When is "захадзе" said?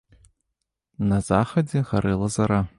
1.29-1.85